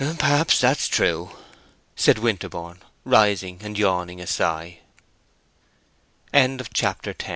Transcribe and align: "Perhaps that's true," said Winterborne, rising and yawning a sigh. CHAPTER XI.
"Perhaps 0.17 0.59
that's 0.61 0.87
true," 0.87 1.29
said 1.95 2.17
Winterborne, 2.17 2.81
rising 3.05 3.59
and 3.61 3.77
yawning 3.77 4.19
a 4.19 4.25
sigh. 4.25 4.79
CHAPTER 6.33 7.13
XI. 7.21 7.27